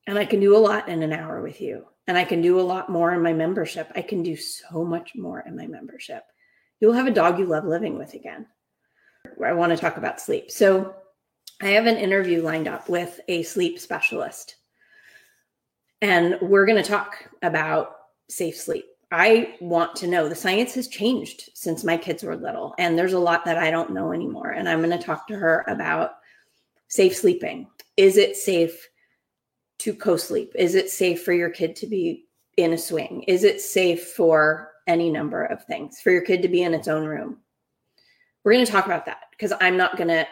And 0.07 0.17
I 0.17 0.25
can 0.25 0.39
do 0.39 0.55
a 0.55 0.59
lot 0.59 0.89
in 0.89 1.03
an 1.03 1.13
hour 1.13 1.41
with 1.41 1.61
you. 1.61 1.85
And 2.07 2.17
I 2.17 2.23
can 2.23 2.41
do 2.41 2.59
a 2.59 2.61
lot 2.61 2.89
more 2.89 3.13
in 3.13 3.21
my 3.21 3.33
membership. 3.33 3.91
I 3.95 4.01
can 4.01 4.23
do 4.23 4.35
so 4.35 4.83
much 4.83 5.13
more 5.15 5.41
in 5.41 5.55
my 5.55 5.67
membership. 5.67 6.23
You'll 6.79 6.93
have 6.93 7.07
a 7.07 7.11
dog 7.11 7.39
you 7.39 7.45
love 7.45 7.65
living 7.65 7.97
with 7.97 8.13
again. 8.13 8.47
I 9.43 9.53
want 9.53 9.71
to 9.71 9.77
talk 9.77 9.97
about 9.97 10.19
sleep. 10.19 10.49
So 10.51 10.95
I 11.61 11.67
have 11.67 11.85
an 11.85 11.97
interview 11.97 12.41
lined 12.41 12.67
up 12.67 12.89
with 12.89 13.19
a 13.27 13.43
sleep 13.43 13.79
specialist. 13.79 14.55
And 16.01 16.37
we're 16.41 16.65
going 16.65 16.81
to 16.81 16.89
talk 16.89 17.29
about 17.43 17.95
safe 18.29 18.57
sleep. 18.57 18.85
I 19.11 19.55
want 19.59 19.95
to 19.97 20.07
know 20.07 20.27
the 20.27 20.35
science 20.35 20.73
has 20.75 20.87
changed 20.87 21.49
since 21.53 21.83
my 21.83 21.97
kids 21.97 22.23
were 22.23 22.35
little, 22.35 22.73
and 22.79 22.97
there's 22.97 23.13
a 23.13 23.19
lot 23.19 23.43
that 23.45 23.57
I 23.57 23.69
don't 23.69 23.91
know 23.91 24.13
anymore. 24.13 24.51
And 24.51 24.69
I'm 24.69 24.81
going 24.81 24.97
to 24.97 25.05
talk 25.05 25.27
to 25.27 25.35
her 25.35 25.65
about 25.67 26.13
safe 26.91 27.15
sleeping. 27.15 27.67
Is 27.95 28.17
it 28.17 28.35
safe 28.35 28.89
to 29.79 29.93
co 29.95 30.17
sleep? 30.17 30.51
Is 30.55 30.75
it 30.75 30.89
safe 30.89 31.23
for 31.23 31.33
your 31.33 31.49
kid 31.49 31.75
to 31.77 31.87
be 31.87 32.25
in 32.57 32.73
a 32.73 32.77
swing? 32.77 33.23
Is 33.23 33.43
it 33.43 33.61
safe 33.61 34.09
for 34.09 34.71
any 34.87 35.09
number 35.09 35.45
of 35.45 35.63
things 35.65 36.01
for 36.01 36.11
your 36.11 36.21
kid 36.21 36.41
to 36.41 36.49
be 36.49 36.63
in 36.63 36.73
its 36.73 36.89
own 36.89 37.05
room? 37.05 37.37
We're 38.43 38.53
going 38.53 38.65
to 38.65 38.71
talk 38.71 38.85
about 38.85 39.05
that 39.05 39.23
because 39.31 39.53
I'm 39.61 39.77
not 39.77 39.97
going 39.97 40.09
to 40.09 40.27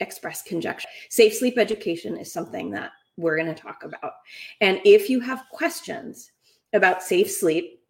express 0.00 0.42
conjecture. 0.42 0.88
Safe 1.08 1.34
sleep 1.34 1.56
education 1.56 2.18
is 2.18 2.30
something 2.30 2.70
that 2.72 2.90
we're 3.16 3.36
going 3.36 3.52
to 3.52 3.60
talk 3.60 3.82
about. 3.82 4.12
And 4.60 4.80
if 4.84 5.08
you 5.08 5.20
have 5.20 5.44
questions 5.50 6.30
about 6.74 7.02
safe 7.02 7.30
sleep, 7.30 7.80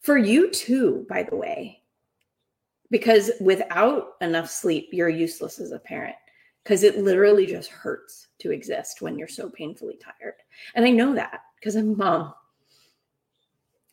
for 0.00 0.16
you 0.16 0.48
too, 0.50 1.04
by 1.08 1.24
the 1.24 1.34
way, 1.34 1.82
because 2.90 3.32
without 3.40 4.10
enough 4.20 4.48
sleep, 4.48 4.90
you're 4.92 5.08
useless 5.08 5.58
as 5.58 5.72
a 5.72 5.78
parent 5.78 6.14
because 6.68 6.82
it 6.82 6.98
literally 6.98 7.46
just 7.46 7.70
hurts 7.70 8.28
to 8.38 8.50
exist 8.50 9.00
when 9.00 9.18
you're 9.18 9.26
so 9.26 9.48
painfully 9.48 9.96
tired. 9.96 10.34
And 10.74 10.84
I 10.84 10.90
know 10.90 11.14
that 11.14 11.40
because 11.58 11.76
I'm 11.76 11.96
mom. 11.96 12.34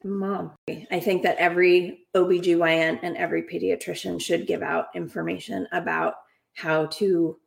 Mom. 0.04 0.52
I 0.68 1.00
think 1.00 1.24
that 1.24 1.38
every 1.38 2.06
OBGYN 2.14 3.00
and 3.02 3.16
every 3.16 3.44
pediatrician 3.44 4.22
should 4.22 4.46
give 4.46 4.62
out 4.62 4.88
information 4.94 5.70
about 5.72 6.16
how 6.54 6.88
to 6.88 7.40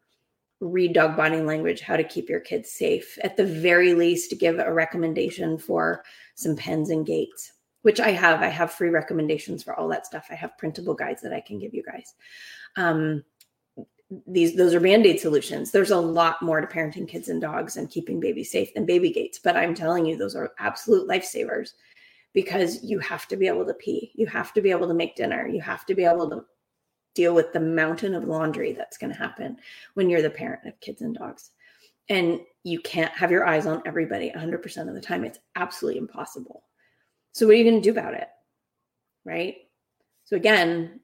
read 0.60 0.94
dog 0.94 1.14
body 1.14 1.42
language, 1.42 1.82
how 1.82 1.98
to 1.98 2.04
keep 2.04 2.30
your 2.30 2.40
kids 2.40 2.72
safe. 2.72 3.18
At 3.22 3.36
the 3.36 3.44
very 3.44 3.92
least, 3.92 4.40
give 4.40 4.58
a 4.58 4.72
recommendation 4.72 5.58
for 5.58 6.04
some 6.36 6.56
pens 6.56 6.88
and 6.88 7.04
gates, 7.04 7.52
which 7.82 8.00
I 8.00 8.12
have. 8.12 8.40
I 8.40 8.48
have 8.48 8.72
free 8.72 8.88
recommendations 8.88 9.62
for 9.62 9.78
all 9.78 9.88
that 9.88 10.06
stuff. 10.06 10.28
I 10.30 10.36
have 10.36 10.56
printable 10.56 10.94
guides 10.94 11.20
that 11.20 11.34
I 11.34 11.42
can 11.42 11.58
give 11.58 11.74
you 11.74 11.82
guys. 11.82 12.14
Um, 12.76 13.22
these 14.26 14.56
those 14.56 14.74
are 14.74 14.80
band-aid 14.80 15.20
solutions. 15.20 15.70
There's 15.70 15.90
a 15.90 15.96
lot 15.96 16.40
more 16.40 16.60
to 16.60 16.66
parenting 16.66 17.08
kids 17.08 17.28
and 17.28 17.40
dogs 17.40 17.76
and 17.76 17.90
keeping 17.90 18.20
babies 18.20 18.50
safe 18.50 18.72
than 18.72 18.86
baby 18.86 19.10
gates 19.10 19.38
but 19.38 19.56
i'm 19.56 19.74
telling 19.74 20.06
you 20.06 20.16
those 20.16 20.34
are 20.34 20.52
absolute 20.58 21.08
lifesavers 21.08 21.72
because 22.32 22.82
you 22.82 22.98
have 23.00 23.26
to 23.28 23.36
be 23.36 23.48
able 23.48 23.64
to 23.66 23.74
pee. 23.74 24.12
You 24.14 24.26
have 24.26 24.52
to 24.52 24.60
be 24.60 24.70
able 24.70 24.86
to 24.88 24.94
make 24.94 25.16
dinner. 25.16 25.48
You 25.48 25.60
have 25.62 25.84
to 25.86 25.94
be 25.94 26.04
able 26.04 26.28
to 26.30 26.44
deal 27.14 27.34
with 27.34 27.52
the 27.52 27.60
mountain 27.60 28.14
of 28.14 28.24
laundry 28.24 28.72
that's 28.72 28.98
going 28.98 29.12
to 29.12 29.18
happen 29.18 29.56
when 29.94 30.08
you're 30.08 30.22
the 30.22 30.30
parent 30.30 30.66
of 30.66 30.78
kids 30.80 31.02
and 31.02 31.16
dogs. 31.16 31.50
And 32.08 32.40
you 32.64 32.80
can't 32.80 33.12
have 33.12 33.30
your 33.30 33.46
eyes 33.46 33.66
on 33.66 33.82
everybody 33.86 34.30
100% 34.30 34.88
of 34.88 34.94
the 34.94 35.00
time. 35.00 35.24
It's 35.24 35.38
absolutely 35.56 35.98
impossible. 35.98 36.64
So 37.32 37.46
what 37.46 37.54
are 37.54 37.58
you 37.58 37.64
going 37.64 37.82
to 37.82 37.92
do 37.92 37.98
about 37.98 38.14
it 38.14 38.28
right? 39.24 39.56
So 40.24 40.36
again 40.36 41.00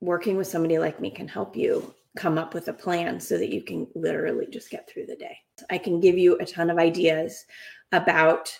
working 0.00 0.36
with 0.36 0.46
somebody 0.46 0.78
like 0.78 1.00
me 1.00 1.10
can 1.10 1.28
help 1.28 1.56
you 1.56 1.94
come 2.16 2.38
up 2.38 2.54
with 2.54 2.68
a 2.68 2.72
plan 2.72 3.18
so 3.18 3.38
that 3.38 3.52
you 3.52 3.62
can 3.62 3.86
literally 3.94 4.46
just 4.50 4.70
get 4.70 4.88
through 4.88 5.06
the 5.06 5.16
day. 5.16 5.38
I 5.70 5.78
can 5.78 6.00
give 6.00 6.18
you 6.18 6.36
a 6.36 6.46
ton 6.46 6.70
of 6.70 6.78
ideas 6.78 7.44
about 7.92 8.56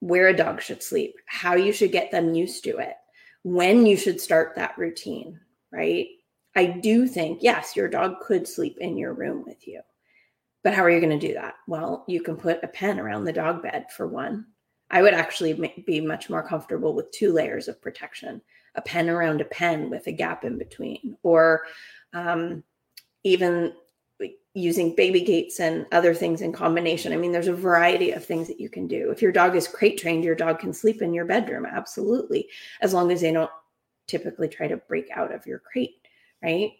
where 0.00 0.28
a 0.28 0.36
dog 0.36 0.62
should 0.62 0.82
sleep, 0.82 1.14
how 1.26 1.56
you 1.56 1.72
should 1.72 1.92
get 1.92 2.10
them 2.10 2.34
used 2.34 2.64
to 2.64 2.78
it, 2.78 2.94
when 3.42 3.84
you 3.84 3.96
should 3.96 4.20
start 4.20 4.54
that 4.54 4.78
routine, 4.78 5.38
right? 5.72 6.06
I 6.56 6.66
do 6.66 7.06
think, 7.06 7.42
yes, 7.42 7.76
your 7.76 7.88
dog 7.88 8.20
could 8.20 8.48
sleep 8.48 8.78
in 8.80 8.96
your 8.96 9.12
room 9.12 9.44
with 9.46 9.66
you. 9.66 9.80
But 10.64 10.74
how 10.74 10.82
are 10.82 10.90
you 10.90 11.00
going 11.00 11.18
to 11.18 11.26
do 11.28 11.34
that? 11.34 11.54
Well, 11.66 12.04
you 12.08 12.22
can 12.22 12.36
put 12.36 12.62
a 12.62 12.68
pen 12.68 12.98
around 12.98 13.24
the 13.24 13.32
dog 13.32 13.62
bed 13.62 13.86
for 13.96 14.06
one. 14.06 14.46
I 14.90 15.02
would 15.02 15.14
actually 15.14 15.82
be 15.86 16.00
much 16.00 16.30
more 16.30 16.42
comfortable 16.42 16.94
with 16.94 17.10
two 17.10 17.32
layers 17.32 17.68
of 17.68 17.80
protection 17.82 18.40
a 18.74 18.82
pen 18.82 19.08
around 19.08 19.40
a 19.40 19.44
pen 19.46 19.90
with 19.90 20.06
a 20.06 20.12
gap 20.12 20.44
in 20.44 20.58
between, 20.58 21.16
or 21.22 21.62
um, 22.12 22.62
even 23.24 23.72
using 24.54 24.94
baby 24.94 25.20
gates 25.20 25.60
and 25.60 25.86
other 25.92 26.14
things 26.14 26.40
in 26.40 26.52
combination. 26.52 27.12
I 27.12 27.16
mean, 27.16 27.32
there's 27.32 27.48
a 27.48 27.54
variety 27.54 28.10
of 28.10 28.24
things 28.24 28.48
that 28.48 28.60
you 28.60 28.68
can 28.68 28.88
do. 28.88 29.10
If 29.10 29.22
your 29.22 29.32
dog 29.32 29.54
is 29.54 29.68
crate 29.68 29.98
trained, 29.98 30.24
your 30.24 30.34
dog 30.34 30.58
can 30.58 30.72
sleep 30.72 31.00
in 31.00 31.14
your 31.14 31.24
bedroom, 31.24 31.64
absolutely, 31.64 32.48
as 32.80 32.92
long 32.92 33.12
as 33.12 33.20
they 33.20 33.32
don't 33.32 33.50
typically 34.06 34.48
try 34.48 34.66
to 34.66 34.76
break 34.76 35.10
out 35.14 35.32
of 35.32 35.46
your 35.46 35.60
crate, 35.60 36.08
right? 36.42 36.72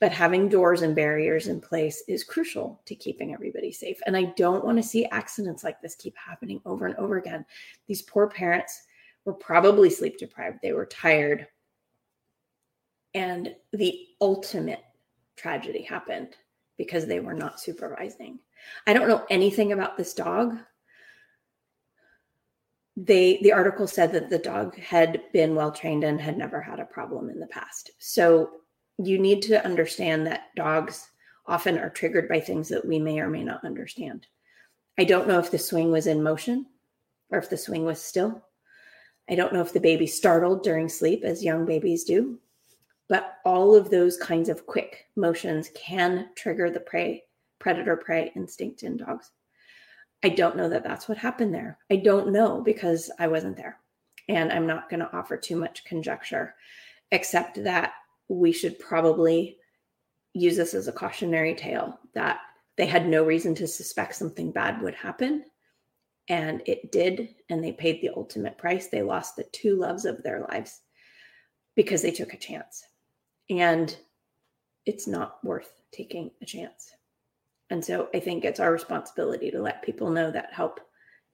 But 0.00 0.12
having 0.12 0.48
doors 0.48 0.82
and 0.82 0.96
barriers 0.96 1.48
in 1.48 1.60
place 1.60 2.02
is 2.08 2.24
crucial 2.24 2.80
to 2.86 2.94
keeping 2.94 3.34
everybody 3.34 3.72
safe. 3.72 4.00
And 4.06 4.16
I 4.16 4.32
don't 4.36 4.64
want 4.64 4.78
to 4.78 4.82
see 4.82 5.04
accidents 5.06 5.62
like 5.62 5.80
this 5.80 5.94
keep 5.94 6.16
happening 6.16 6.60
over 6.64 6.86
and 6.86 6.96
over 6.96 7.18
again. 7.18 7.44
These 7.86 8.02
poor 8.02 8.26
parents 8.26 8.82
were 9.24 9.34
probably 9.34 9.90
sleep 9.90 10.18
deprived, 10.18 10.58
they 10.62 10.72
were 10.72 10.86
tired, 10.86 11.46
And 13.14 13.54
the 13.72 14.06
ultimate 14.20 14.82
tragedy 15.36 15.82
happened 15.82 16.36
because 16.78 17.06
they 17.06 17.20
were 17.20 17.34
not 17.34 17.60
supervising. 17.60 18.38
I 18.86 18.92
don't 18.92 19.08
know 19.08 19.24
anything 19.30 19.72
about 19.72 19.96
this 19.96 20.14
dog. 20.14 20.56
They 22.96 23.38
the 23.42 23.52
article 23.52 23.86
said 23.86 24.12
that 24.12 24.30
the 24.30 24.38
dog 24.38 24.76
had 24.78 25.22
been 25.32 25.54
well 25.54 25.72
trained 25.72 26.04
and 26.04 26.20
had 26.20 26.36
never 26.36 26.60
had 26.60 26.80
a 26.80 26.84
problem 26.84 27.30
in 27.30 27.40
the 27.40 27.46
past. 27.46 27.90
So 27.98 28.50
you 28.98 29.18
need 29.18 29.42
to 29.42 29.64
understand 29.64 30.26
that 30.26 30.54
dogs 30.56 31.08
often 31.46 31.78
are 31.78 31.90
triggered 31.90 32.28
by 32.28 32.40
things 32.40 32.68
that 32.68 32.86
we 32.86 32.98
may 32.98 33.18
or 33.18 33.28
may 33.28 33.42
not 33.42 33.64
understand. 33.64 34.26
I 34.98 35.04
don't 35.04 35.26
know 35.26 35.38
if 35.38 35.50
the 35.50 35.58
swing 35.58 35.90
was 35.90 36.06
in 36.06 36.22
motion 36.22 36.66
or 37.30 37.38
if 37.38 37.48
the 37.48 37.56
swing 37.56 37.84
was 37.84 38.00
still. 38.00 38.44
I 39.30 39.34
don't 39.34 39.52
know 39.52 39.60
if 39.60 39.72
the 39.72 39.80
baby 39.80 40.06
startled 40.06 40.62
during 40.62 40.88
sleep, 40.88 41.24
as 41.24 41.44
young 41.44 41.64
babies 41.64 42.04
do. 42.04 42.38
But 43.08 43.34
all 43.44 43.74
of 43.74 43.90
those 43.90 44.16
kinds 44.16 44.48
of 44.48 44.66
quick 44.66 45.06
motions 45.16 45.70
can 45.74 46.28
trigger 46.34 46.70
the 46.70 46.80
prey, 46.80 47.24
predator 47.58 47.96
prey 47.96 48.32
instinct 48.34 48.82
in 48.82 48.96
dogs. 48.96 49.30
I 50.24 50.28
don't 50.28 50.56
know 50.56 50.68
that 50.68 50.84
that's 50.84 51.08
what 51.08 51.18
happened 51.18 51.52
there. 51.54 51.78
I 51.90 51.96
don't 51.96 52.32
know 52.32 52.60
because 52.60 53.10
I 53.18 53.26
wasn't 53.26 53.56
there. 53.56 53.78
And 54.28 54.52
I'm 54.52 54.66
not 54.66 54.88
going 54.88 55.00
to 55.00 55.12
offer 55.16 55.36
too 55.36 55.56
much 55.56 55.84
conjecture, 55.84 56.54
except 57.10 57.62
that 57.64 57.92
we 58.28 58.52
should 58.52 58.78
probably 58.78 59.58
use 60.32 60.56
this 60.56 60.74
as 60.74 60.88
a 60.88 60.92
cautionary 60.92 61.54
tale 61.54 61.98
that 62.14 62.40
they 62.76 62.86
had 62.86 63.06
no 63.06 63.24
reason 63.24 63.54
to 63.56 63.66
suspect 63.66 64.14
something 64.14 64.50
bad 64.52 64.80
would 64.80 64.94
happen. 64.94 65.44
And 66.28 66.62
it 66.66 66.92
did. 66.92 67.34
And 67.50 67.62
they 67.62 67.72
paid 67.72 68.00
the 68.00 68.10
ultimate 68.16 68.58
price. 68.58 68.88
They 68.88 69.02
lost 69.02 69.36
the 69.36 69.44
two 69.52 69.76
loves 69.76 70.04
of 70.04 70.22
their 70.22 70.46
lives 70.50 70.80
because 71.74 72.02
they 72.02 72.10
took 72.10 72.32
a 72.32 72.38
chance. 72.38 72.84
And 73.50 73.96
it's 74.86 75.06
not 75.06 75.44
worth 75.44 75.80
taking 75.92 76.30
a 76.40 76.46
chance. 76.46 76.92
And 77.70 77.84
so 77.84 78.08
I 78.14 78.20
think 78.20 78.44
it's 78.44 78.60
our 78.60 78.72
responsibility 78.72 79.50
to 79.50 79.60
let 79.60 79.82
people 79.82 80.10
know 80.10 80.30
that 80.30 80.52
help 80.52 80.80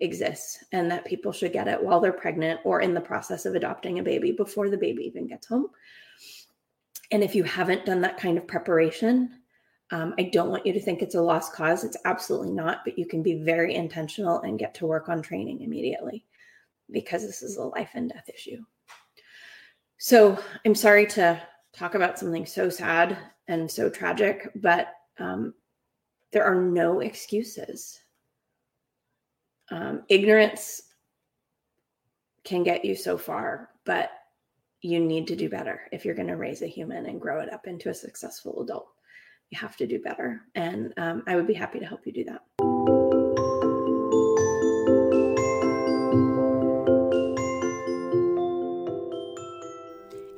exists 0.00 0.64
and 0.72 0.90
that 0.90 1.04
people 1.04 1.32
should 1.32 1.52
get 1.52 1.66
it 1.66 1.82
while 1.82 2.00
they're 2.00 2.12
pregnant 2.12 2.60
or 2.64 2.80
in 2.80 2.94
the 2.94 3.00
process 3.00 3.44
of 3.44 3.54
adopting 3.54 3.98
a 3.98 4.02
baby 4.02 4.32
before 4.32 4.70
the 4.70 4.76
baby 4.76 5.04
even 5.04 5.26
gets 5.26 5.46
home. 5.46 5.68
And 7.10 7.24
if 7.24 7.34
you 7.34 7.42
haven't 7.42 7.86
done 7.86 8.00
that 8.02 8.18
kind 8.18 8.38
of 8.38 8.46
preparation, 8.46 9.37
um, 9.90 10.14
I 10.18 10.24
don't 10.24 10.50
want 10.50 10.66
you 10.66 10.72
to 10.72 10.80
think 10.80 11.00
it's 11.00 11.14
a 11.14 11.20
lost 11.20 11.52
cause. 11.52 11.82
It's 11.82 11.96
absolutely 12.04 12.50
not, 12.50 12.84
but 12.84 12.98
you 12.98 13.06
can 13.06 13.22
be 13.22 13.42
very 13.42 13.74
intentional 13.74 14.40
and 14.40 14.58
get 14.58 14.74
to 14.74 14.86
work 14.86 15.08
on 15.08 15.22
training 15.22 15.62
immediately 15.62 16.24
because 16.90 17.22
this 17.22 17.42
is 17.42 17.56
a 17.56 17.62
life 17.62 17.90
and 17.94 18.10
death 18.10 18.28
issue. 18.32 18.62
So 19.98 20.38
I'm 20.64 20.74
sorry 20.74 21.06
to 21.06 21.40
talk 21.72 21.94
about 21.94 22.18
something 22.18 22.44
so 22.44 22.68
sad 22.68 23.16
and 23.48 23.70
so 23.70 23.88
tragic, 23.88 24.50
but 24.56 24.88
um, 25.18 25.54
there 26.32 26.44
are 26.44 26.54
no 26.54 27.00
excuses. 27.00 28.00
Um, 29.70 30.02
ignorance 30.08 30.82
can 32.44 32.62
get 32.62 32.84
you 32.84 32.94
so 32.94 33.16
far, 33.16 33.70
but 33.84 34.10
you 34.80 35.00
need 35.00 35.26
to 35.26 35.36
do 35.36 35.48
better 35.48 35.82
if 35.92 36.04
you're 36.04 36.14
going 36.14 36.28
to 36.28 36.36
raise 36.36 36.62
a 36.62 36.66
human 36.66 37.06
and 37.06 37.20
grow 37.20 37.40
it 37.40 37.52
up 37.52 37.66
into 37.66 37.88
a 37.88 37.94
successful 37.94 38.62
adult. 38.62 38.88
You 39.50 39.58
have 39.58 39.76
to 39.76 39.86
do 39.86 39.98
better. 39.98 40.42
And 40.54 40.92
um, 40.96 41.22
I 41.26 41.36
would 41.36 41.46
be 41.46 41.54
happy 41.54 41.78
to 41.78 41.86
help 41.86 42.06
you 42.06 42.12
do 42.12 42.24
that. 42.24 42.42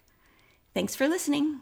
Thanks 0.75 0.97
for 0.97 1.09
listening. 1.09 1.61